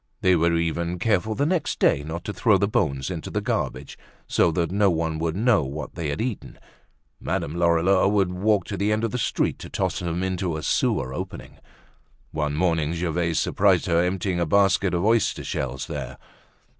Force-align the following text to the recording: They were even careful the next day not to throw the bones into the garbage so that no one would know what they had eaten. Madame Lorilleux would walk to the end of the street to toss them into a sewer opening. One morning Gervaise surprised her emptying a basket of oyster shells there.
They 0.21 0.35
were 0.35 0.55
even 0.55 0.97
careful 0.97 1.35
the 1.35 1.45
next 1.45 1.77
day 1.77 2.01
not 2.01 2.23
to 2.23 2.33
throw 2.33 2.57
the 2.57 2.67
bones 2.67 3.11
into 3.11 3.29
the 3.29 3.39
garbage 3.39 3.99
so 4.25 4.49
that 4.53 4.71
no 4.71 4.89
one 4.89 5.19
would 5.19 5.35
know 5.35 5.63
what 5.63 5.93
they 5.93 6.09
had 6.09 6.19
eaten. 6.19 6.57
Madame 7.19 7.53
Lorilleux 7.53 8.07
would 8.07 8.31
walk 8.33 8.65
to 8.65 8.77
the 8.77 8.91
end 8.91 9.03
of 9.03 9.11
the 9.11 9.19
street 9.19 9.59
to 9.59 9.69
toss 9.69 9.99
them 9.99 10.23
into 10.23 10.57
a 10.57 10.63
sewer 10.63 11.13
opening. 11.13 11.59
One 12.31 12.55
morning 12.55 12.93
Gervaise 12.95 13.37
surprised 13.37 13.85
her 13.85 14.03
emptying 14.03 14.39
a 14.39 14.47
basket 14.47 14.95
of 14.95 15.05
oyster 15.05 15.43
shells 15.43 15.85
there. 15.85 16.17